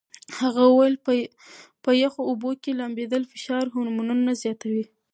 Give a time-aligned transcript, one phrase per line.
[0.39, 1.15] هغه وویل چې
[1.83, 4.85] په یخو اوبو کې لامبېدل فشار هورمونونه زیاتوي.